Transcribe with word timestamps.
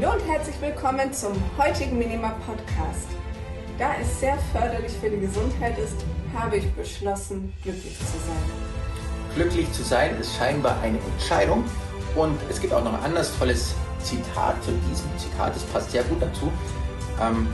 Hallo 0.00 0.14
und 0.14 0.26
herzlich 0.26 0.58
willkommen 0.62 1.12
zum 1.12 1.32
heutigen 1.58 1.98
Minima 1.98 2.34
Podcast. 2.46 3.06
Da 3.78 3.96
es 4.00 4.20
sehr 4.20 4.38
förderlich 4.50 4.92
für 4.92 5.10
die 5.10 5.20
Gesundheit 5.20 5.78
ist, 5.78 5.96
habe 6.34 6.56
ich 6.56 6.72
beschlossen, 6.72 7.52
glücklich 7.62 7.98
zu 7.98 8.16
sein. 8.26 9.34
Glücklich 9.34 9.70
zu 9.72 9.82
sein 9.82 10.18
ist 10.18 10.34
scheinbar 10.36 10.80
eine 10.80 10.98
Entscheidung 10.98 11.64
und 12.16 12.38
es 12.48 12.62
gibt 12.62 12.72
auch 12.72 12.82
noch 12.82 12.94
ein 12.94 13.04
anderes 13.04 13.36
tolles 13.38 13.74
Zitat 14.02 14.64
zu 14.64 14.70
diesem 14.88 15.10
Zitat, 15.18 15.54
das 15.54 15.64
passt 15.64 15.90
sehr 15.90 16.04
gut 16.04 16.22
dazu. 16.22 16.50
Ähm, 17.20 17.46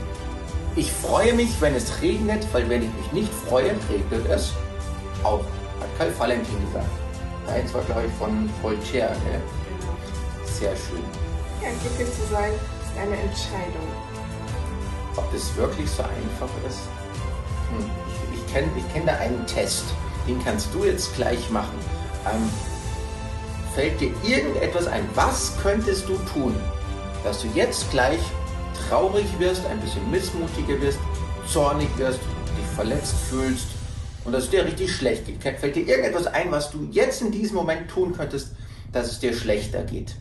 ich 0.77 0.89
freue 0.89 1.33
mich, 1.33 1.59
wenn 1.59 1.75
es 1.75 2.01
regnet, 2.01 2.47
weil 2.53 2.69
wenn 2.69 2.83
ich 2.83 2.93
mich 2.93 3.11
nicht 3.11 3.33
freue, 3.33 3.71
regnet 3.89 4.25
es 4.29 4.53
auch. 5.23 5.43
Hat 5.81 5.97
Karl 5.97 6.17
Valentin 6.17 6.65
gesagt. 6.65 6.87
Eins 7.53 7.73
war, 7.73 7.81
glaube 7.81 8.05
ich, 8.05 8.13
von 8.13 8.49
Voltaire. 8.61 9.09
Ne? 9.09 9.41
Sehr 10.45 10.73
schön. 10.77 11.26
Glücklich 11.59 12.15
zu 12.15 12.31
sein 12.31 12.51
ist 12.53 12.99
eine 12.99 13.15
Entscheidung. 13.15 13.87
Ob 15.15 15.31
das 15.31 15.55
wirklich 15.55 15.89
so 15.89 16.03
einfach 16.03 16.49
ist? 16.67 16.79
Hm. 17.71 17.89
Ich, 18.33 18.39
ich 18.39 18.53
kenne 18.53 18.67
ich 18.77 18.93
kenn 18.93 19.05
da 19.05 19.13
einen 19.13 19.45
Test, 19.47 19.85
den 20.27 20.43
kannst 20.43 20.73
du 20.73 20.83
jetzt 20.83 21.15
gleich 21.15 21.49
machen. 21.49 21.77
Ähm, 22.25 22.49
fällt 23.73 23.99
dir 23.99 24.11
irgendetwas 24.23 24.87
ein? 24.87 25.07
Was 25.15 25.53
könntest 25.61 26.07
du 26.07 26.17
tun, 26.33 26.55
dass 27.23 27.41
du 27.41 27.47
jetzt 27.55 27.89
gleich 27.91 28.19
traurig 28.89 29.27
wirst, 29.39 29.65
ein 29.65 29.79
bisschen 29.79 30.09
missmutiger 30.11 30.79
wirst, 30.81 30.99
zornig 31.51 31.89
wirst, 31.97 32.19
dich 32.57 32.75
verletzt 32.75 33.15
fühlst 33.29 33.67
und 34.25 34.33
dass 34.33 34.45
es 34.45 34.49
dir 34.49 34.65
richtig 34.65 34.95
schlecht 34.95 35.25
geht? 35.25 35.41
Fällt 35.41 35.75
dir 35.75 35.87
irgendetwas 35.87 36.27
ein, 36.27 36.51
was 36.51 36.69
du 36.69 36.87
jetzt 36.91 37.21
in 37.21 37.31
diesem 37.31 37.55
Moment 37.55 37.89
tun 37.89 38.15
könntest, 38.15 38.49
dass 38.91 39.07
es 39.11 39.19
dir 39.19 39.33
schlechter 39.33 39.83
geht? 39.83 40.15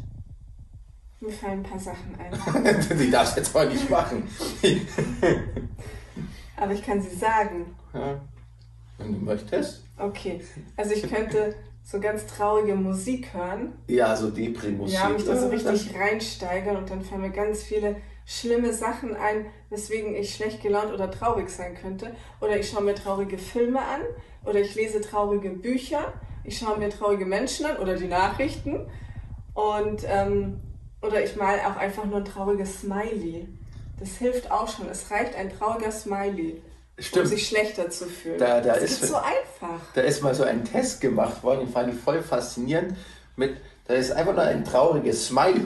Mir 1.20 1.32
fallen 1.32 1.60
ein 1.60 1.62
paar 1.62 1.78
Sachen 1.78 2.14
ein. 2.18 2.98
die 2.98 3.10
darfst 3.10 3.36
jetzt 3.36 3.54
mal 3.54 3.68
nicht 3.68 3.88
machen. 3.88 4.28
Aber 6.56 6.72
ich 6.72 6.82
kann 6.82 7.00
sie 7.00 7.14
sagen. 7.14 7.74
Ja, 7.94 8.20
wenn 8.98 9.12
du 9.12 9.24
möchtest. 9.24 9.84
Okay, 9.98 10.40
also 10.76 10.92
ich 10.92 11.08
könnte 11.10 11.54
so 11.82 12.00
ganz 12.00 12.26
traurige 12.26 12.74
Musik 12.74 13.32
hören. 13.32 13.72
Ja, 13.86 14.14
so 14.16 14.30
Depri-Musik. 14.30 14.98
Ja, 14.98 15.08
mich 15.08 15.24
da 15.24 15.36
so 15.36 15.48
richtig 15.48 15.94
reinsteigern 15.98 16.76
und 16.76 16.90
dann 16.90 17.02
fallen 17.02 17.22
mir 17.22 17.30
ganz 17.30 17.62
viele 17.62 17.96
schlimme 18.26 18.72
Sachen 18.72 19.16
ein, 19.16 19.46
weswegen 19.70 20.14
ich 20.16 20.34
schlecht 20.34 20.62
gelaunt 20.62 20.92
oder 20.92 21.10
traurig 21.10 21.48
sein 21.48 21.76
könnte. 21.76 22.14
Oder 22.40 22.58
ich 22.58 22.68
schaue 22.68 22.82
mir 22.82 22.94
traurige 22.94 23.38
Filme 23.38 23.78
an 23.78 24.00
oder 24.44 24.60
ich 24.60 24.74
lese 24.74 25.00
traurige 25.00 25.50
Bücher. 25.50 26.12
Ich 26.44 26.58
schaue 26.58 26.76
mir 26.78 26.90
traurige 26.90 27.24
Menschen 27.24 27.66
an 27.66 27.76
oder 27.78 27.96
die 27.96 28.08
Nachrichten. 28.08 28.86
Und 29.54 30.02
ähm, 30.06 30.60
oder 31.06 31.22
ich 31.22 31.36
mal 31.36 31.58
auch 31.60 31.76
einfach 31.76 32.04
nur 32.04 32.18
ein 32.18 32.24
trauriges 32.24 32.80
Smiley. 32.80 33.48
Das 33.98 34.10
hilft 34.16 34.50
auch 34.50 34.68
schon. 34.68 34.88
Es 34.88 35.10
reicht 35.10 35.34
ein 35.34 35.50
trauriger 35.56 35.90
Smiley. 35.90 36.62
Stimmt. 36.98 37.26
um 37.26 37.30
sich 37.30 37.46
schlechter 37.46 37.90
zu 37.90 38.06
fühlen. 38.06 38.38
Da, 38.38 38.60
da 38.60 38.74
das 38.74 38.82
ist 38.84 39.08
so 39.08 39.16
einfach. 39.16 39.80
Da 39.94 40.00
ist 40.00 40.22
mal 40.22 40.34
so 40.34 40.44
ein 40.44 40.64
Test 40.64 41.02
gemacht 41.02 41.42
worden, 41.42 41.60
den 41.60 41.68
fand 41.68 41.92
ich 41.92 42.00
voll 42.00 42.22
faszinierend. 42.22 42.96
Mit, 43.36 43.58
da 43.86 43.94
ist 43.94 44.12
einfach 44.12 44.32
nur 44.32 44.42
ein 44.42 44.64
trauriges 44.64 45.26
Smiley, 45.26 45.60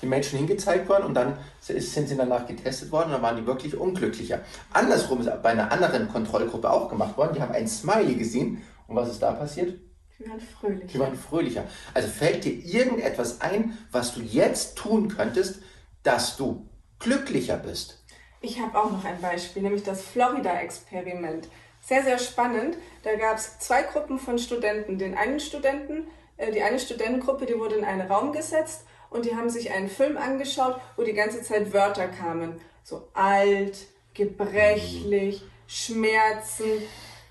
die 0.00 0.06
Menschen 0.06 0.38
hingezeigt 0.38 0.88
worden 0.88 1.04
und 1.04 1.14
dann 1.14 1.38
sind 1.60 2.08
sie 2.08 2.16
danach 2.16 2.46
getestet 2.46 2.90
worden 2.90 3.06
und 3.06 3.12
dann 3.12 3.22
waren 3.22 3.36
die 3.36 3.46
wirklich 3.46 3.76
unglücklicher. 3.76 4.40
Andersrum 4.72 5.20
ist 5.20 5.42
bei 5.42 5.50
einer 5.50 5.70
anderen 5.70 6.08
Kontrollgruppe 6.08 6.70
auch 6.70 6.88
gemacht 6.88 7.16
worden. 7.18 7.34
Die 7.34 7.42
haben 7.42 7.52
ein 7.52 7.68
Smiley 7.68 8.14
gesehen 8.14 8.62
und 8.88 8.96
was 8.96 9.10
ist 9.10 9.22
da 9.22 9.32
passiert? 9.32 9.78
Die 10.18 10.28
waren 10.28 10.40
fröhlicher. 10.40 10.86
Die 10.86 10.98
waren 10.98 11.16
fröhlicher. 11.16 11.64
Also 11.94 12.08
fällt 12.08 12.44
dir 12.44 12.52
irgendetwas 12.52 13.40
ein, 13.40 13.76
was 13.90 14.14
du 14.14 14.20
jetzt 14.20 14.76
tun 14.76 15.08
könntest, 15.08 15.60
dass 16.02 16.36
du 16.36 16.66
glücklicher 16.98 17.58
bist? 17.58 18.02
Ich 18.40 18.60
habe 18.60 18.78
auch 18.78 18.90
noch 18.90 19.04
ein 19.04 19.20
Beispiel, 19.20 19.62
nämlich 19.62 19.82
das 19.82 20.02
Florida-Experiment. 20.02 21.48
Sehr, 21.80 22.02
sehr 22.02 22.18
spannend. 22.18 22.76
Da 23.02 23.14
gab 23.16 23.36
es 23.36 23.58
zwei 23.58 23.82
Gruppen 23.82 24.18
von 24.18 24.38
Studenten. 24.38 24.98
Den 24.98 25.16
einen 25.16 25.40
Studenten, 25.40 26.06
äh, 26.36 26.50
die 26.52 26.62
eine 26.62 26.78
Studentengruppe, 26.78 27.46
die 27.46 27.58
wurde 27.58 27.76
in 27.76 27.84
einen 27.84 28.10
Raum 28.10 28.32
gesetzt 28.32 28.84
und 29.10 29.24
die 29.24 29.36
haben 29.36 29.50
sich 29.50 29.70
einen 29.70 29.88
Film 29.88 30.16
angeschaut, 30.16 30.80
wo 30.96 31.02
die 31.02 31.12
ganze 31.12 31.42
Zeit 31.42 31.72
Wörter 31.72 32.08
kamen. 32.08 32.60
So 32.82 33.08
alt, 33.14 33.86
gebrechlich, 34.14 35.42
Schmerzen. 35.66 36.82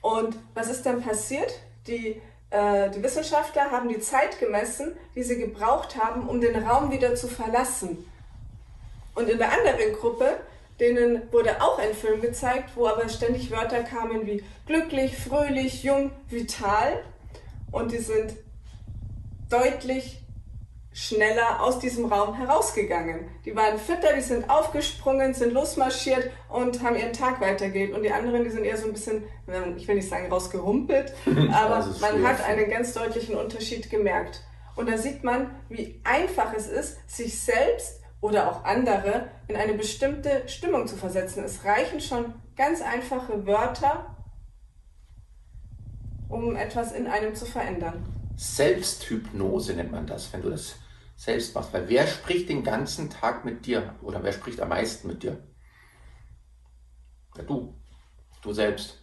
Und 0.01 0.37
was 0.53 0.69
ist 0.69 0.85
dann 0.85 1.01
passiert? 1.01 1.59
Die, 1.87 2.21
äh, 2.55 2.89
die 2.91 3.03
Wissenschaftler 3.03 3.71
haben 3.71 3.89
die 3.89 3.99
Zeit 3.99 4.39
gemessen, 4.39 4.95
die 5.13 5.23
sie 5.23 5.37
gebraucht 5.37 5.95
haben, 6.01 6.27
um 6.27 6.39
den 6.39 6.55
Raum 6.63 6.91
wieder 6.91 7.15
zu 7.15 7.27
verlassen. 7.27 8.09
Und 9.13 9.29
in 9.29 9.37
der 9.37 9.51
anderen 9.51 9.93
Gruppe 9.93 10.37
denen 10.79 11.31
wurde 11.31 11.61
auch 11.61 11.79
ein 11.79 11.93
Film 11.93 12.21
gezeigt, 12.21 12.71
wo 12.75 12.87
aber 12.87 13.07
ständig 13.07 13.51
Wörter 13.51 13.83
kamen 13.83 14.25
wie 14.25 14.43
glücklich, 14.65 15.17
fröhlich, 15.17 15.83
jung, 15.83 16.11
vital. 16.29 17.03
Und 17.71 17.91
die 17.91 17.99
sind 17.99 18.33
deutlich 19.49 20.21
schneller 20.95 21.61
aus 21.61 21.79
diesem 21.79 22.05
Raum 22.05 22.35
herausgegangen. 22.35 23.27
Die 23.43 23.53
waren 23.53 23.77
fitter, 23.77 24.13
die 24.15 24.21
sind 24.21 24.49
aufgesprungen, 24.49 25.33
sind 25.33 25.51
losmarschiert 25.51 26.31
und 26.47 26.81
haben 26.81 26.95
ihren 26.95 27.11
Tag 27.11 27.41
weitergelebt. 27.41 27.93
Und 27.93 28.03
die 28.03 28.13
anderen, 28.13 28.45
die 28.45 28.49
sind 28.49 28.63
eher 28.63 28.77
so 28.77 28.87
ein 28.87 28.93
bisschen, 28.93 29.23
ich 29.75 29.85
will 29.89 29.95
nicht 29.95 30.07
sagen 30.07 30.31
rausgehumpelt, 30.31 31.13
aber 31.51 31.85
man 31.99 32.25
hat 32.25 32.41
einen 32.45 32.69
ganz 32.69 32.93
deutlichen 32.93 33.35
Unterschied 33.35 33.89
gemerkt. 33.89 34.41
Und 34.77 34.89
da 34.89 34.97
sieht 34.97 35.21
man, 35.25 35.51
wie 35.67 35.99
einfach 36.05 36.53
es 36.55 36.67
ist, 36.67 36.97
sich 37.13 37.37
selbst 37.41 37.99
oder 38.21 38.49
auch 38.49 38.63
andere 38.63 39.27
in 39.49 39.57
eine 39.57 39.73
bestimmte 39.73 40.43
Stimmung 40.47 40.87
zu 40.87 40.95
versetzen. 40.95 41.43
Es 41.43 41.65
reichen 41.65 41.99
schon 41.99 42.35
ganz 42.55 42.81
einfache 42.81 43.45
Wörter, 43.45 44.15
um 46.29 46.55
etwas 46.55 46.93
in 46.93 47.07
einem 47.07 47.35
zu 47.35 47.45
verändern. 47.45 48.05
Selbsthypnose 48.37 49.73
nennt 49.73 49.91
man 49.91 50.07
das, 50.07 50.31
wenn 50.31 50.41
du 50.41 50.49
das 50.49 50.77
selbst 51.15 51.55
machst. 51.55 51.73
Weil 51.73 51.89
wer 51.89 52.07
spricht 52.07 52.49
den 52.49 52.63
ganzen 52.63 53.09
Tag 53.09 53.45
mit 53.45 53.65
dir? 53.65 53.95
Oder 54.01 54.23
wer 54.23 54.33
spricht 54.33 54.59
am 54.61 54.69
meisten 54.69 55.07
mit 55.07 55.23
dir? 55.23 55.37
Ja, 57.37 57.43
du. 57.43 57.73
Du 58.41 58.53
selbst. 58.53 58.99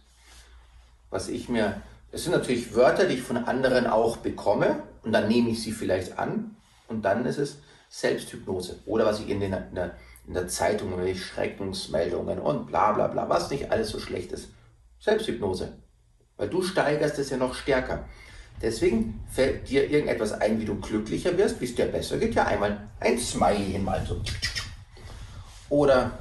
Was 1.09 1.27
ich 1.27 1.49
mir. 1.49 1.81
Es 2.11 2.23
sind 2.23 2.33
natürlich 2.33 2.75
Wörter, 2.75 3.05
die 3.05 3.15
ich 3.15 3.23
von 3.23 3.37
anderen 3.37 3.87
auch 3.87 4.17
bekomme. 4.17 4.83
Und 5.03 5.11
dann 5.11 5.27
nehme 5.27 5.49
ich 5.49 5.61
sie 5.61 5.71
vielleicht 5.71 6.17
an. 6.17 6.55
Und 6.87 7.03
dann 7.03 7.25
ist 7.25 7.37
es 7.37 7.57
Selbsthypnose. 7.89 8.79
Oder 8.85 9.05
was 9.05 9.19
ich 9.19 9.29
in, 9.29 9.39
den, 9.39 9.53
in, 9.53 9.75
der, 9.75 9.97
in 10.27 10.33
der 10.33 10.47
Zeitung, 10.47 10.93
Schreckensmeldungen 11.15 12.39
und 12.39 12.67
bla 12.67 12.93
bla 12.93 13.07
bla, 13.07 13.29
was 13.29 13.49
nicht 13.51 13.71
alles 13.71 13.89
so 13.89 13.99
schlecht 13.99 14.31
ist. 14.31 14.49
Selbsthypnose. 14.99 15.77
Weil 16.37 16.49
du 16.49 16.63
steigerst 16.63 17.19
es 17.19 17.29
ja 17.29 17.37
noch 17.37 17.53
stärker. 17.53 18.07
Deswegen 18.61 19.19
fällt 19.31 19.69
dir 19.69 19.89
irgendetwas 19.89 20.31
ein, 20.33 20.59
wie 20.59 20.65
du 20.65 20.75
glücklicher 20.79 21.37
wirst, 21.37 21.59
wie 21.59 21.65
es 21.65 21.75
dir 21.75 21.85
besser 21.85 22.17
geht. 22.17 22.35
Ja, 22.35 22.45
einmal 22.45 22.87
ein 22.99 23.19
Smiley 23.19 23.71
hinmalen. 23.71 24.05
So. 24.05 24.21
Oder 25.69 26.19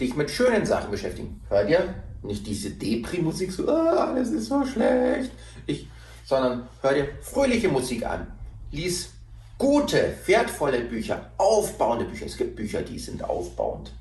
dich 0.00 0.14
mit 0.16 0.30
schönen 0.30 0.64
Sachen 0.64 0.90
beschäftigen. 0.90 1.40
Hör 1.48 1.64
dir 1.64 1.94
nicht 2.22 2.46
diese 2.46 2.70
Depri-Musik, 2.70 3.52
so, 3.52 3.68
ah, 3.68 4.14
das 4.14 4.30
ist 4.30 4.46
so 4.46 4.64
schlecht, 4.64 5.30
ich, 5.66 5.88
sondern 6.24 6.68
hör 6.82 6.94
dir 6.94 7.08
fröhliche 7.22 7.68
Musik 7.68 8.04
an. 8.04 8.26
Lies 8.70 9.10
gute, 9.56 10.14
wertvolle 10.26 10.80
Bücher, 10.80 11.30
aufbauende 11.36 12.04
Bücher. 12.04 12.26
Es 12.26 12.36
gibt 12.36 12.56
Bücher, 12.56 12.82
die 12.82 12.98
sind 12.98 13.24
aufbauend. 13.24 13.92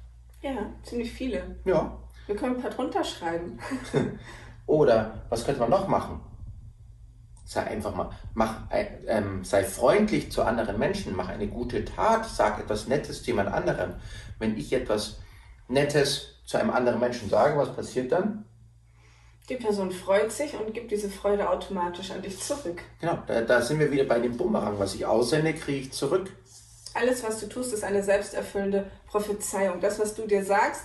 Ja, 0.41 0.69
ziemlich 0.83 1.11
viele. 1.11 1.55
Ja. 1.65 1.97
Wir 2.27 2.35
können 2.35 2.55
ein 2.57 2.61
paar 2.61 2.71
drunter 2.71 3.03
schreiben. 3.03 3.59
Oder 4.67 5.23
was 5.29 5.45
könnte 5.45 5.61
man 5.61 5.69
noch 5.69 5.87
machen? 5.87 6.19
Sei 7.47 7.63
einfach 7.63 7.95
mal, 7.95 8.09
mach, 8.33 8.63
ähm, 9.07 9.45
sei 9.45 9.63
freundlich 9.63 10.31
zu 10.33 10.43
anderen 10.43 10.77
Menschen, 10.77 11.15
mach 11.15 11.29
eine 11.29 11.47
gute 11.47 11.85
Tat, 11.85 12.25
sag 12.25 12.59
etwas 12.59 12.87
Nettes 12.87 13.23
zu 13.23 13.27
jemand 13.27 13.53
anderem. 13.53 13.93
Wenn 14.37 14.57
ich 14.57 14.73
etwas 14.73 15.19
Nettes 15.69 16.35
zu 16.45 16.57
einem 16.57 16.71
anderen 16.71 16.99
Menschen 16.99 17.29
sage, 17.29 17.57
was 17.57 17.73
passiert 17.73 18.11
dann? 18.11 18.43
Die 19.47 19.55
Person 19.55 19.91
freut 19.91 20.29
sich 20.29 20.55
und 20.59 20.73
gibt 20.73 20.91
diese 20.91 21.09
Freude 21.09 21.49
automatisch 21.49 22.11
an 22.11 22.21
dich 22.21 22.37
zurück. 22.37 22.81
Genau, 22.99 23.19
da, 23.27 23.41
da 23.41 23.61
sind 23.61 23.79
wir 23.79 23.89
wieder 23.91 24.03
bei 24.03 24.19
dem 24.19 24.35
Bumerang. 24.35 24.77
Was 24.77 24.93
ich 24.93 25.05
aussende, 25.05 25.53
kriege 25.53 25.79
ich 25.79 25.93
zurück. 25.93 26.29
Alles, 26.93 27.23
was 27.23 27.39
du 27.39 27.47
tust, 27.47 27.73
ist 27.73 27.85
eine 27.85 28.03
selbsterfüllende 28.03 28.91
Prophezeiung. 29.07 29.79
Das, 29.79 29.99
was 29.99 30.15
du 30.15 30.27
dir 30.27 30.43
sagst, 30.43 30.83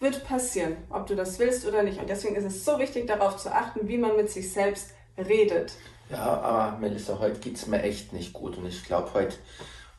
wird 0.00 0.22
passieren, 0.24 0.76
ob 0.90 1.06
du 1.06 1.14
das 1.14 1.38
willst 1.38 1.66
oder 1.66 1.82
nicht. 1.82 1.98
Und 1.98 2.10
deswegen 2.10 2.36
ist 2.36 2.44
es 2.44 2.64
so 2.64 2.78
wichtig, 2.78 3.06
darauf 3.06 3.38
zu 3.38 3.50
achten, 3.50 3.88
wie 3.88 3.96
man 3.98 4.16
mit 4.16 4.30
sich 4.30 4.52
selbst 4.52 4.90
redet. 5.18 5.72
Ja, 6.10 6.40
aber 6.40 6.78
Melissa, 6.78 7.18
heute 7.18 7.38
geht 7.38 7.56
es 7.56 7.66
mir 7.66 7.82
echt 7.82 8.12
nicht 8.12 8.32
gut. 8.32 8.56
Und 8.56 8.66
ich 8.66 8.84
glaube, 8.84 9.12
heute, 9.14 9.36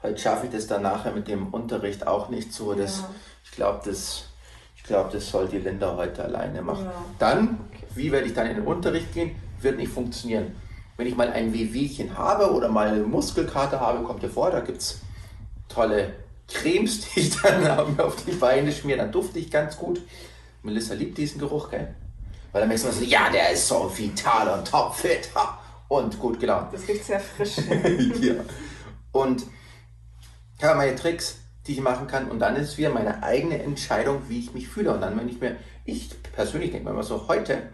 heute 0.02 0.18
schaffe 0.18 0.48
ich 0.48 0.52
das 0.52 0.68
dann 0.68 0.82
nachher 0.82 1.12
mit 1.12 1.28
dem 1.28 1.54
Unterricht 1.54 2.08
auch 2.08 2.30
nicht 2.30 2.52
so. 2.54 2.74
Das, 2.74 3.00
ja. 3.00 3.10
Ich 3.44 3.52
glaube, 3.52 3.82
das 3.86 4.30
glaube, 4.90 5.12
das 5.14 5.30
soll 5.30 5.48
die 5.48 5.60
Linda 5.60 5.96
heute 5.96 6.24
alleine 6.24 6.62
machen. 6.62 6.86
Ja. 6.86 7.06
Dann, 7.20 7.60
wie 7.96 8.12
werde 8.12 8.28
ich 8.28 8.34
dann 8.34 8.48
in 8.48 8.56
den 8.56 8.66
Unterricht 8.66 9.14
gehen? 9.14 9.36
Wird 9.62 9.78
nicht 9.78 9.92
funktionieren. 9.92 10.56
Wenn 10.98 11.08
ich 11.08 11.16
mal 11.16 11.32
ein 11.32 11.54
Wehwehchen 11.54 12.18
habe 12.18 12.52
oder 12.52 12.68
mal 12.68 13.00
Muskelkater 13.04 13.80
habe, 13.80 14.04
kommt 14.04 14.24
ja 14.24 14.30
vor, 14.30 14.52
da 14.52 14.60
gibt 14.60 14.80
es 14.80 15.00
tolle 15.70 16.14
Cremes, 16.48 17.02
die 17.02 17.22
ich 17.22 17.40
dann 17.40 18.00
auf 18.00 18.16
die 18.26 18.32
Beine 18.32 18.72
schmiere, 18.72 18.98
dann 18.98 19.12
dufte 19.12 19.40
ich 19.40 19.50
ganz 19.50 19.78
gut. 19.78 20.02
Melissa 20.64 20.96
liebt 20.96 21.18
diesen 21.18 21.40
Geruch, 21.40 21.70
gell? 21.70 21.94
Weil 22.52 22.62
dann 22.62 22.70
merkst 22.70 22.86
du 22.86 22.92
so, 22.92 23.04
ja, 23.04 23.30
der 23.30 23.52
ist 23.52 23.68
so 23.68 23.92
vital 23.96 24.48
und 24.58 24.68
topfit 24.68 25.30
und 25.88 26.20
gut 26.20 26.40
gelaunt. 26.40 26.74
Das 26.74 26.88
riecht 26.88 27.06
sehr 27.06 27.20
frisch. 27.20 27.58
ja. 28.22 28.36
Und 29.12 29.46
ich 30.58 30.64
habe 30.64 30.78
meine 30.78 30.96
Tricks, 30.96 31.38
die 31.68 31.74
ich 31.74 31.82
machen 31.82 32.08
kann 32.08 32.30
und 32.30 32.40
dann 32.40 32.56
ist 32.56 32.70
es 32.70 32.78
wieder 32.78 32.90
meine 32.90 33.24
eigene 33.24 33.62
Entscheidung, 33.62 34.24
wie 34.28 34.40
ich 34.40 34.54
mich 34.54 34.68
fühle. 34.68 34.94
Und 34.94 35.02
dann, 35.02 35.18
wenn 35.18 35.30
ich 35.30 35.40
mir, 35.40 35.58
ich 35.86 36.10
persönlich 36.34 36.72
denke 36.72 36.86
mir 36.86 36.92
immer 36.92 37.04
so, 37.04 37.28
heute 37.28 37.70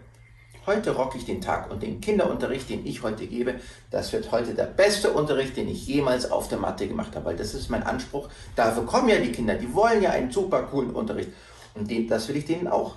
Heute 0.66 0.96
rocke 0.96 1.16
ich 1.16 1.24
den 1.24 1.40
Tag 1.40 1.70
und 1.70 1.80
den 1.84 2.00
Kinderunterricht, 2.00 2.68
den 2.68 2.84
ich 2.84 3.04
heute 3.04 3.28
gebe, 3.28 3.54
das 3.92 4.12
wird 4.12 4.32
heute 4.32 4.52
der 4.52 4.64
beste 4.64 5.12
Unterricht, 5.12 5.56
den 5.56 5.68
ich 5.68 5.86
jemals 5.86 6.28
auf 6.28 6.48
der 6.48 6.58
Matte 6.58 6.88
gemacht 6.88 7.14
habe, 7.14 7.26
weil 7.26 7.36
das 7.36 7.54
ist 7.54 7.70
mein 7.70 7.84
Anspruch. 7.84 8.28
Dafür 8.56 8.84
kommen 8.84 9.08
ja 9.08 9.18
die 9.18 9.30
Kinder, 9.30 9.54
die 9.54 9.72
wollen 9.72 10.02
ja 10.02 10.10
einen 10.10 10.32
super 10.32 10.64
coolen 10.64 10.90
Unterricht 10.90 11.30
und 11.74 11.88
den, 11.88 12.08
das 12.08 12.26
will 12.26 12.36
ich 12.36 12.46
denen 12.46 12.66
auch 12.66 12.96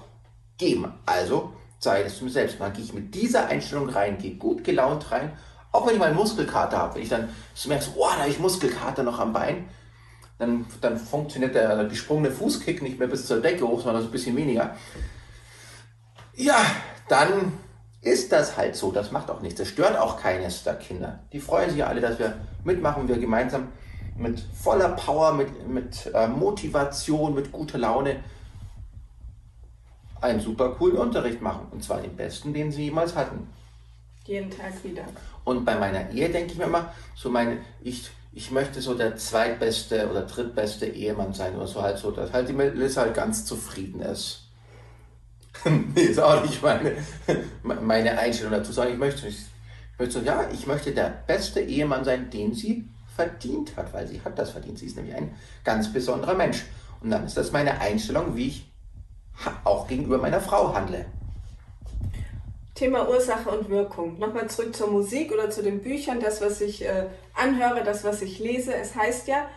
geben. 0.57 0.91
Also 1.05 1.53
sei 1.79 2.03
es 2.03 2.21
mir 2.21 2.29
selbst. 2.29 2.59
Dann 2.59 2.73
gehe 2.73 2.83
ich 2.83 2.93
mit 2.93 3.15
dieser 3.15 3.47
Einstellung 3.47 3.89
rein, 3.89 4.17
gehe 4.17 4.35
gut 4.35 4.63
gelaunt 4.63 5.11
rein, 5.11 5.31
auch 5.71 5.87
wenn 5.87 5.93
ich 5.93 5.99
mal 5.99 6.07
einen 6.07 6.15
Muskelkater 6.15 6.77
habe. 6.77 6.95
Wenn 6.95 7.01
ich 7.03 7.09
dann 7.09 7.29
so 7.53 7.69
merke, 7.69 7.85
oh, 7.95 8.07
da 8.07 8.21
habe 8.21 8.29
ich 8.29 8.39
Muskelkater 8.39 9.03
noch 9.03 9.19
am 9.19 9.33
Bein, 9.33 9.67
dann, 10.37 10.65
dann 10.81 10.97
funktioniert 10.97 11.55
der 11.55 11.85
gesprungene 11.85 12.31
Fußkick 12.31 12.81
nicht 12.81 12.99
mehr 12.99 13.07
bis 13.07 13.25
zur 13.25 13.41
Decke 13.41 13.67
hoch, 13.67 13.81
sondern 13.81 14.01
so 14.01 14.09
ein 14.09 14.11
bisschen 14.11 14.35
weniger. 14.35 14.75
Ja, 16.35 16.63
dann 17.09 17.53
ist 18.01 18.31
das 18.31 18.55
halt 18.55 18.75
so. 18.75 18.91
Das 18.91 19.11
macht 19.11 19.29
auch 19.29 19.41
nichts. 19.41 19.59
Das 19.59 19.67
stört 19.67 19.97
auch 19.97 20.21
keines 20.21 20.63
der 20.63 20.75
Kinder. 20.75 21.19
Die 21.33 21.39
freuen 21.39 21.69
sich 21.69 21.83
alle, 21.83 21.99
dass 21.99 22.17
wir 22.19 22.35
mitmachen, 22.63 23.07
wir 23.07 23.17
gemeinsam 23.17 23.69
mit 24.15 24.39
voller 24.39 24.89
Power, 24.89 25.33
mit, 25.33 25.67
mit 25.67 26.09
äh, 26.13 26.27
Motivation, 26.27 27.33
mit 27.33 27.51
guter 27.51 27.77
Laune 27.77 28.17
einen 30.21 30.39
super 30.39 30.69
coolen 30.71 30.97
Unterricht 30.97 31.41
machen. 31.41 31.67
Und 31.71 31.83
zwar 31.83 32.01
den 32.01 32.15
besten, 32.15 32.53
den 32.53 32.71
sie 32.71 32.85
jemals 32.85 33.15
hatten. 33.15 33.47
Jeden 34.25 34.51
Tag 34.51 34.83
wieder. 34.83 35.05
Und 35.43 35.65
bei 35.65 35.75
meiner 35.75 36.11
Ehe 36.11 36.29
denke 36.29 36.53
ich 36.53 36.57
mir 36.57 36.65
immer, 36.65 36.93
so 37.15 37.29
meine, 37.29 37.59
ich, 37.81 38.09
ich 38.31 38.51
möchte 38.51 38.81
so 38.81 38.93
der 38.93 39.15
zweitbeste 39.15 40.09
oder 40.09 40.21
drittbeste 40.21 40.85
Ehemann 40.85 41.33
sein 41.33 41.55
oder 41.55 41.67
so 41.67 41.81
halt 41.81 41.97
so, 41.97 42.11
dass 42.11 42.31
halt 42.31 42.47
die 42.47 42.53
Melissa 42.53 43.01
halt 43.01 43.15
ganz 43.15 43.45
zufrieden 43.45 44.01
ist. 44.01 44.45
nee, 45.65 46.01
ist 46.01 46.19
auch 46.19 46.43
nicht 46.43 46.61
meine, 46.61 46.95
meine 47.63 48.17
Einstellung 48.17 48.53
dazu, 48.53 48.71
sondern 48.71 48.93
ich 48.93 48.99
möchte, 48.99 49.27
ich 49.27 49.39
möchte 49.97 50.19
so, 50.19 50.25
ja, 50.25 50.47
ich 50.53 50.67
möchte 50.67 50.91
der 50.91 51.23
beste 51.25 51.61
Ehemann 51.61 52.03
sein, 52.03 52.29
den 52.29 52.53
sie 52.53 52.87
verdient 53.15 53.75
hat, 53.75 53.93
weil 53.93 54.07
sie 54.07 54.21
hat 54.23 54.39
das 54.39 54.51
verdient. 54.51 54.79
Sie 54.79 54.85
ist 54.85 54.95
nämlich 54.95 55.15
ein 55.15 55.35
ganz 55.63 55.91
besonderer 55.91 56.35
Mensch. 56.35 56.63
Und 57.01 57.09
dann 57.09 57.25
ist 57.25 57.35
das 57.35 57.51
meine 57.51 57.79
Einstellung, 57.79 58.35
wie 58.35 58.47
ich 58.47 58.68
auch 59.63 59.87
gegenüber 59.87 60.17
meiner 60.17 60.41
Frau 60.41 60.73
handle. 60.73 61.05
Thema 62.75 63.09
Ursache 63.09 63.49
und 63.49 63.69
Wirkung. 63.69 64.19
Nochmal 64.19 64.49
zurück 64.49 64.73
zur 64.73 64.89
Musik 64.89 65.33
oder 65.33 65.49
zu 65.49 65.61
den 65.61 65.81
Büchern, 65.81 66.21
das, 66.21 66.41
was 66.41 66.61
ich 66.61 66.85
äh, 66.85 67.07
anhöre, 67.33 67.83
das, 67.83 68.03
was 68.03 68.21
ich 68.21 68.39
lese. 68.39 68.73
Es 68.73 68.95
heißt 68.95 69.27
ja, 69.27 69.47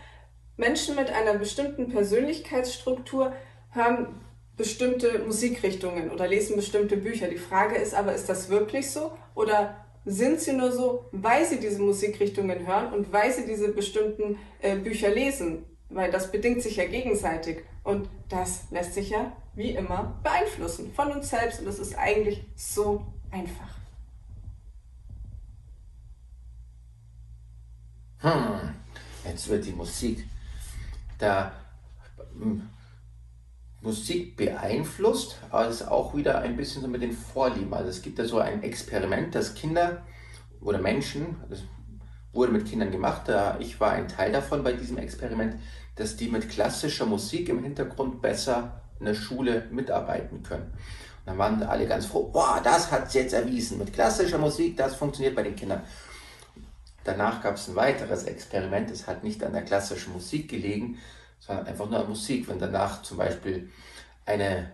Menschen 0.57 0.97
mit 0.97 1.11
einer 1.11 1.35
bestimmten 1.35 1.89
Persönlichkeitsstruktur 1.89 3.33
hören 3.71 4.09
bestimmte 4.57 5.21
Musikrichtungen 5.21 6.11
oder 6.11 6.29
lesen 6.29 6.57
bestimmte 6.57 6.97
Bücher. 6.97 7.29
Die 7.29 7.39
Frage 7.39 7.77
ist 7.77 7.95
aber, 7.95 8.15
ist 8.15 8.29
das 8.29 8.51
wirklich 8.51 8.91
so 8.91 9.13
oder 9.35 9.77
sind 10.05 10.41
sie 10.41 10.53
nur 10.53 10.73
so, 10.73 11.07
weil 11.13 11.45
sie 11.45 11.59
diese 11.59 11.81
Musikrichtungen 11.81 12.67
hören 12.67 12.93
und 12.93 13.13
weil 13.13 13.33
sie 13.33 13.47
diese 13.47 13.69
bestimmten 13.69 14.39
äh, 14.61 14.77
Bücher 14.77 15.11
lesen? 15.11 15.65
Weil 15.89 16.11
das 16.11 16.33
bedingt 16.33 16.63
sich 16.63 16.77
ja 16.77 16.87
gegenseitig 16.87 17.65
und 17.85 18.09
das 18.29 18.71
lässt 18.71 18.95
sich 18.95 19.11
ja 19.11 19.33
wie 19.55 19.71
immer 19.71 20.19
beeinflussen 20.23 20.93
von 20.95 21.13
uns 21.13 21.31
selbst 21.31 21.61
und 21.61 21.67
das 21.67 21.79
ist 21.79 21.97
eigentlich 21.99 22.45
so 22.57 23.07
einfach. 23.31 23.69
Hm, 28.19 28.75
jetzt 29.25 29.49
wird 29.49 29.67
die 29.67 29.73
Musik 29.73 30.25
da 31.19 31.53
hm, 32.39 32.69
Musik 33.81 34.37
beeinflusst, 34.37 35.39
aber 35.51 35.67
es 35.67 35.81
ist 35.81 35.89
auch 35.89 36.15
wieder 36.15 36.39
ein 36.39 36.57
bisschen 36.57 36.83
so 36.83 36.89
mit 36.89 37.03
den 37.03 37.13
Vorlieben. 37.13 37.75
Also 37.75 37.91
es 37.91 38.01
gibt 38.01 38.19
da 38.19 38.25
so 38.25 38.39
ein 38.39 38.63
Experiment, 38.63 39.35
dass 39.35 39.55
Kinder 39.55 40.03
oder 40.61 40.79
Menschen, 40.79 41.37
das 41.51 41.65
wurde 42.33 42.53
mit 42.53 42.67
Kindern 42.67 42.91
gemacht, 42.91 43.23
da 43.27 43.57
ich 43.61 43.79
war 43.81 43.93
ein 43.93 44.09
Teil 44.09 44.33
davon 44.33 44.63
bei 44.65 44.73
diesem 44.73 44.99
Experiment, 44.99 45.57
dass 45.97 46.17
die 46.17 46.29
mit 46.29 46.49
klassischer 46.49 47.07
Musik 47.07 47.49
im 47.49 47.63
Hintergrund 47.63 48.23
besser 48.23 48.83
in 48.99 49.07
der 49.07 49.15
Schule 49.15 49.67
mitarbeiten 49.71 50.43
können. 50.43 50.73
Und 50.73 51.27
dann 51.27 51.39
waren 51.39 51.63
alle 51.63 51.87
ganz 51.87 52.07
froh, 52.07 52.29
boah, 52.33 52.61
das 52.63 52.91
hat 52.91 53.09
es 53.09 53.15
jetzt 53.15 53.33
erwiesen. 53.33 53.79
Mit 53.79 53.93
klassischer 53.93 54.39
Musik, 54.39 54.77
das 54.77 54.97
funktioniert 54.97 55.37
bei 55.37 55.43
den 55.43 55.57
Kindern. 55.57 55.83
Danach 57.05 57.43
gab 57.43 57.57
es 57.57 57.69
ein 57.69 57.77
weiteres 57.77 58.25
Experiment, 58.25 58.91
es 58.91 59.07
hat 59.07 59.25
nicht 59.25 59.43
an 59.43 59.53
der 59.53 59.63
klassischen 59.63 60.13
Musik 60.13 60.49
gelegen, 60.49 60.99
sondern 61.41 61.67
einfach 61.67 61.91
nur 61.91 62.05
Musik. 62.07 62.49
Wenn 62.49 62.59
danach 62.59 63.03
zum 63.03 63.19
Beispiel 63.19 63.71
eine 64.25 64.73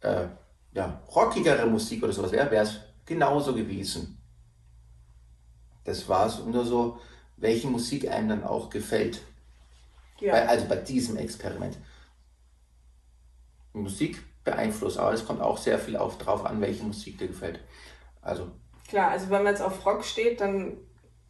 äh, 0.00 0.26
ja, 0.72 1.02
rockigere 1.14 1.66
Musik 1.66 2.02
oder 2.02 2.12
sowas 2.12 2.32
wäre, 2.32 2.50
wäre 2.50 2.64
es 2.64 2.80
genauso 3.04 3.54
gewesen. 3.54 4.21
Das 5.84 6.08
war 6.08 6.26
es 6.26 6.38
nur 6.38 6.64
so, 6.64 6.98
welche 7.36 7.66
Musik 7.66 8.08
einem 8.08 8.28
dann 8.28 8.44
auch 8.44 8.70
gefällt. 8.70 9.20
Ja. 10.20 10.32
Bei, 10.32 10.48
also 10.48 10.66
bei 10.66 10.76
diesem 10.76 11.16
Experiment. 11.16 11.76
Musik 13.72 14.22
beeinflusst, 14.44 14.98
aber 14.98 15.12
es 15.12 15.26
kommt 15.26 15.40
auch 15.40 15.58
sehr 15.58 15.78
viel 15.78 15.96
auf, 15.96 16.18
drauf 16.18 16.44
an, 16.44 16.60
welche 16.60 16.84
Musik 16.84 17.18
dir 17.18 17.28
gefällt. 17.28 17.60
Also. 18.20 18.48
Klar, 18.88 19.10
also 19.10 19.30
wenn 19.30 19.42
man 19.42 19.52
jetzt 19.52 19.62
auf 19.62 19.84
Rock 19.86 20.04
steht, 20.04 20.40
dann 20.40 20.76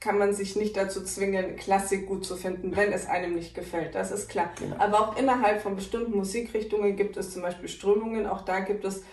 kann 0.01 0.19
man 0.19 0.35
sich 0.35 0.57
nicht 0.57 0.77
dazu 0.77 1.05
zwingen, 1.05 1.57
Klassik 1.57 2.07
gut 2.09 2.25
zu 2.25 2.37
finden, 2.37 2.75
wenn 2.75 2.93
es 2.93 3.07
einem 3.07 3.35
nicht 3.35 3.55
gefällt. 3.55 3.95
Das 3.95 4.11
ist 4.11 4.29
klar. 4.29 4.51
Genau. 4.59 4.77
Aber 4.79 5.01
auch 5.01 5.17
innerhalb 5.17 5.63
von 5.63 5.77
bestimmten 5.77 6.17
Musikrichtungen 6.17 6.97
gibt 6.97 7.17
es 7.17 7.33
zum 7.33 7.43
Beispiel 7.43 7.69
Strömungen. 7.69 8.27
Auch 8.27 8.41
da 8.41 8.61
gibt 8.61 8.85
es 8.85 9.05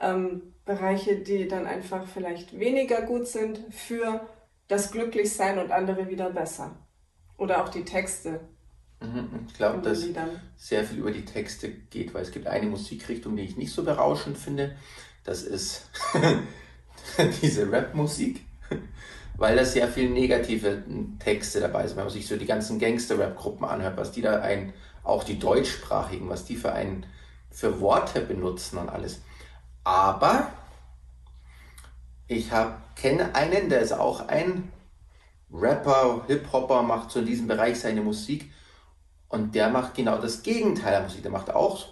ähm, 0.00 0.54
Bereiche, 0.64 1.16
die 1.16 1.48
dann 1.48 1.66
einfach 1.66 2.06
vielleicht 2.06 2.58
weniger 2.58 3.02
gut 3.02 3.26
sind 3.26 3.60
für 3.70 4.26
das 4.68 4.90
Glücklichsein 4.92 5.58
und 5.58 5.72
andere 5.72 6.08
wieder 6.08 6.30
besser. 6.30 6.76
Oder 7.36 7.62
auch 7.62 7.68
die 7.68 7.84
Texte. 7.84 8.40
Mhm, 9.00 9.46
ich 9.46 9.54
glaube, 9.54 9.80
dass 9.80 10.04
sehr 10.56 10.84
viel 10.84 10.98
über 10.98 11.10
die 11.10 11.24
Texte 11.24 11.70
geht, 11.70 12.14
weil 12.14 12.22
es 12.22 12.32
gibt 12.32 12.46
eine 12.46 12.66
Musikrichtung, 12.66 13.36
die 13.36 13.44
ich 13.44 13.56
nicht 13.56 13.72
so 13.72 13.84
berauschend 13.84 14.38
finde. 14.38 14.76
Das 15.24 15.42
ist 15.42 15.88
diese 17.42 17.70
Rap-Musik 17.70 18.40
weil 19.38 19.56
da 19.56 19.64
sehr 19.64 19.88
viel 19.88 20.10
negative 20.10 20.82
Texte 21.20 21.60
dabei 21.60 21.86
sind. 21.86 21.96
Wenn 21.96 22.04
man 22.04 22.12
sich 22.12 22.26
so 22.26 22.36
die 22.36 22.44
ganzen 22.44 22.78
Gangster-Rap-Gruppen 22.78 23.64
anhört, 23.64 23.96
was 23.96 24.10
die 24.10 24.20
da 24.20 24.40
ein, 24.40 24.74
auch 25.04 25.24
die 25.24 25.38
deutschsprachigen, 25.38 26.28
was 26.28 26.44
die 26.44 26.56
für 26.56 26.72
ein, 26.72 27.06
für 27.50 27.80
Worte 27.80 28.20
benutzen 28.20 28.78
und 28.78 28.88
alles. 28.88 29.22
Aber 29.84 30.50
ich 32.28 32.50
kenne 32.94 33.34
einen, 33.34 33.68
der 33.68 33.80
ist 33.80 33.92
auch 33.92 34.28
ein 34.28 34.70
Rapper, 35.50 36.24
Hip-Hopper, 36.26 36.82
macht 36.82 37.10
so 37.10 37.20
in 37.20 37.26
diesem 37.26 37.46
Bereich 37.46 37.80
seine 37.80 38.02
Musik 38.02 38.50
und 39.28 39.54
der 39.54 39.70
macht 39.70 39.94
genau 39.94 40.18
das 40.18 40.42
Gegenteil 40.42 40.92
der 40.92 41.02
Musik. 41.02 41.22
Der 41.22 41.30
macht 41.30 41.50
auch 41.50 41.86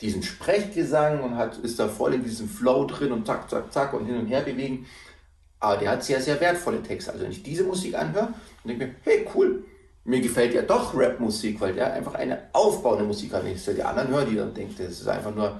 diesen 0.00 0.22
Sprechgesang 0.22 1.22
und 1.22 1.36
hat, 1.36 1.56
ist 1.58 1.78
da 1.78 1.88
voll 1.88 2.14
in 2.14 2.24
diesem 2.24 2.48
Flow 2.48 2.84
drin 2.84 3.12
und 3.12 3.26
zack, 3.26 3.48
zack, 3.48 3.72
zack 3.72 3.94
und 3.94 4.06
hin 4.06 4.18
und 4.18 4.26
her 4.26 4.42
bewegen. 4.42 4.86
Aber 5.60 5.78
der 5.78 5.92
hat 5.92 6.04
sehr, 6.04 6.20
sehr 6.20 6.38
wertvolle 6.40 6.82
Texte. 6.82 7.12
Also 7.12 7.24
wenn 7.24 7.30
ich 7.30 7.42
diese 7.42 7.64
Musik 7.64 7.94
anhöre, 7.94 8.34
dann 8.64 8.78
denke 8.78 8.84
ich 8.84 8.90
mir, 8.90 8.96
hey 9.04 9.26
cool, 9.34 9.64
mir 10.04 10.20
gefällt 10.20 10.52
ja 10.52 10.60
doch 10.60 10.94
Rap-Musik, 10.94 11.58
weil 11.60 11.72
der 11.72 11.94
einfach 11.94 12.14
eine 12.14 12.50
aufbauende 12.52 13.04
Musik 13.04 13.32
hat. 13.32 13.44
Wenn 13.44 13.54
ich 13.54 13.64
die 13.64 13.82
anderen 13.82 14.08
höre, 14.08 14.26
die 14.26 14.36
dann 14.36 14.52
denken, 14.52 14.74
das 14.76 15.00
ist 15.00 15.08
einfach 15.08 15.34
nur, 15.34 15.58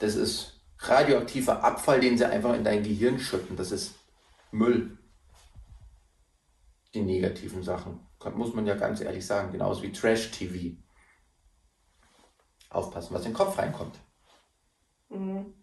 das 0.00 0.16
ist 0.16 0.57
radioaktiver 0.78 1.64
Abfall, 1.64 2.00
den 2.00 2.16
sie 2.16 2.24
einfach 2.24 2.54
in 2.54 2.64
dein 2.64 2.82
Gehirn 2.82 3.18
schütten. 3.18 3.56
Das 3.56 3.72
ist 3.72 3.94
Müll. 4.50 4.98
Die 6.94 7.02
negativen 7.02 7.62
Sachen. 7.62 8.00
Muss 8.34 8.54
man 8.54 8.66
ja 8.66 8.74
ganz 8.74 9.00
ehrlich 9.00 9.26
sagen. 9.26 9.52
Genauso 9.52 9.82
wie 9.82 9.92
Trash-TV. 9.92 10.76
Aufpassen, 12.70 13.14
was 13.14 13.24
in 13.24 13.32
den 13.32 13.36
Kopf 13.36 13.58
reinkommt. 13.58 13.98
Mhm. 15.08 15.54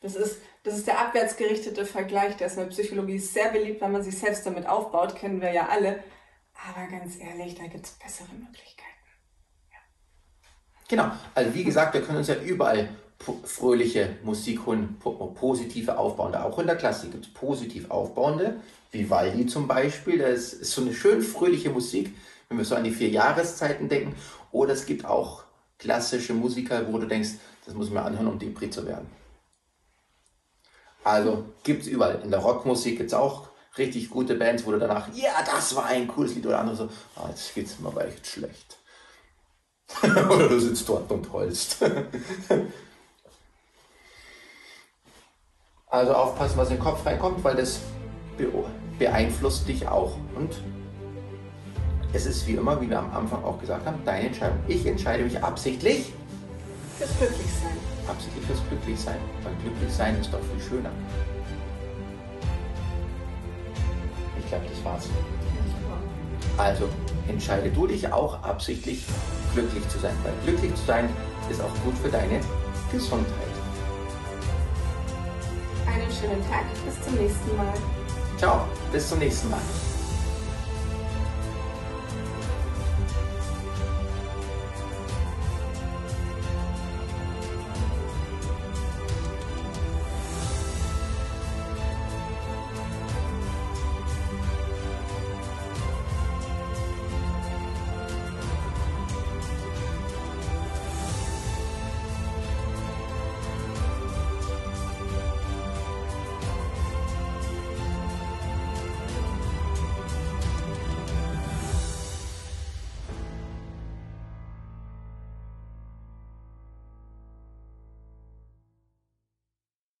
Das 0.00 0.14
ist, 0.14 0.40
das 0.62 0.76
ist 0.76 0.86
der 0.86 1.00
abwärtsgerichtete 1.00 1.84
Vergleich, 1.84 2.36
der 2.36 2.46
ist 2.46 2.54
in 2.54 2.60
der 2.60 2.68
Psychologie 2.68 3.18
sehr 3.18 3.50
beliebt, 3.50 3.80
weil 3.80 3.90
man 3.90 4.02
sich 4.02 4.16
selbst 4.16 4.46
damit 4.46 4.66
aufbaut, 4.66 5.16
kennen 5.16 5.40
wir 5.40 5.52
ja 5.52 5.68
alle. 5.68 6.04
Aber 6.68 6.86
ganz 6.86 7.18
ehrlich, 7.18 7.56
da 7.56 7.66
gibt 7.66 7.84
es 7.84 7.92
bessere 7.92 8.32
Möglichkeiten. 8.32 8.88
Ja. 9.70 9.78
Genau, 10.88 11.10
also 11.34 11.54
wie 11.54 11.64
gesagt, 11.64 11.94
wir 11.94 12.02
können 12.02 12.18
uns 12.18 12.28
ja 12.28 12.36
überall 12.36 12.88
fröhliche 13.44 14.16
Musik 14.22 14.66
holen, 14.66 14.96
positive 15.34 15.98
aufbauende. 15.98 16.44
Auch 16.44 16.58
in 16.58 16.66
der 16.66 16.76
Klassik 16.76 17.12
gibt 17.12 17.26
es 17.26 17.32
positiv 17.32 17.90
aufbauende, 17.90 18.60
Vivaldi 18.92 19.46
zum 19.46 19.66
Beispiel. 19.66 20.18
Das 20.18 20.52
ist 20.52 20.72
so 20.72 20.82
eine 20.82 20.94
schön 20.94 21.22
fröhliche 21.22 21.70
Musik 21.70 22.12
wenn 22.48 22.58
wir 22.58 22.64
so 22.64 22.74
an 22.74 22.84
die 22.84 22.90
vier 22.90 23.08
Jahreszeiten 23.08 23.88
denken. 23.88 24.14
Oder 24.52 24.72
es 24.72 24.86
gibt 24.86 25.04
auch 25.04 25.44
klassische 25.78 26.34
Musiker, 26.34 26.92
wo 26.92 26.98
du 26.98 27.06
denkst, 27.06 27.30
das 27.66 27.74
muss 27.74 27.90
man 27.90 28.04
anhören, 28.04 28.28
um 28.28 28.38
Depri 28.38 28.70
zu 28.70 28.86
werden. 28.86 29.08
Also 31.04 31.44
gibt 31.62 31.82
es 31.82 31.88
überall. 31.88 32.20
In 32.22 32.30
der 32.30 32.40
Rockmusik 32.40 32.96
gibt 32.98 33.10
es 33.10 33.14
auch 33.14 33.48
richtig 33.76 34.10
gute 34.10 34.34
Bands, 34.34 34.66
wo 34.66 34.72
du 34.72 34.78
danach, 34.78 35.08
ja, 35.14 35.42
das 35.44 35.74
war 35.76 35.86
ein 35.86 36.08
cooles 36.08 36.34
Lied 36.34 36.46
oder 36.46 36.58
andere 36.58 36.76
so, 36.76 36.88
ah, 37.16 37.28
jetzt 37.28 37.56
es 37.56 37.78
mir 37.78 37.88
aber 37.88 38.06
echt 38.06 38.26
schlecht. 38.26 38.78
oder 40.02 40.48
du 40.48 40.58
sitzt 40.58 40.88
dort 40.88 41.10
und 41.10 41.32
heulst. 41.32 41.78
also 45.90 46.12
aufpassen, 46.12 46.56
was 46.56 46.70
in 46.70 46.76
den 46.76 46.82
Kopf 46.82 47.04
reinkommt, 47.06 47.42
weil 47.42 47.56
das 47.56 47.80
beeinflusst 48.98 49.68
dich 49.68 49.86
auch. 49.88 50.16
Und 50.36 50.60
es 52.12 52.26
ist 52.26 52.46
wie 52.46 52.54
immer, 52.54 52.80
wie 52.80 52.88
wir 52.88 52.98
am 52.98 53.10
Anfang 53.14 53.44
auch 53.44 53.58
gesagt 53.58 53.86
haben, 53.86 53.98
deine 54.04 54.28
Entscheidung. 54.28 54.58
Ich 54.66 54.86
entscheide 54.86 55.24
mich 55.24 55.42
absichtlich 55.42 56.12
fürs 56.98 57.16
Glücklichsein. 57.18 57.76
Absichtlich 58.08 58.44
fürs 58.46 58.60
Glücklichsein. 58.68 59.18
Weil 59.42 59.52
Glücklichsein 59.62 60.20
ist 60.20 60.32
doch 60.32 60.40
viel 60.40 60.68
schöner. 60.68 60.90
Ich 64.38 64.48
glaube, 64.48 64.64
das 64.70 64.84
war's. 64.84 65.08
Also 66.56 66.88
entscheide 67.28 67.70
du 67.70 67.86
dich 67.86 68.10
auch 68.12 68.42
absichtlich 68.42 69.04
glücklich 69.54 69.86
zu 69.88 69.98
sein, 69.98 70.14
weil 70.24 70.32
glücklich 70.44 70.74
zu 70.74 70.86
sein 70.86 71.08
ist 71.50 71.60
auch 71.60 71.84
gut 71.84 71.96
für 72.02 72.08
deine 72.08 72.40
Gesundheit. 72.90 73.47
Schönen 76.20 76.42
Tag, 76.50 76.64
bis 76.84 77.00
zum 77.04 77.14
nächsten 77.14 77.56
Mal. 77.56 77.72
Ciao, 78.38 78.66
bis 78.90 79.08
zum 79.08 79.20
nächsten 79.20 79.50
Mal. 79.50 79.60